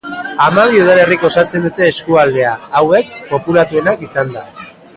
[0.45, 4.47] Hamabi udalerrik osatzen dute eskualdea, hauek populatuenak izanda.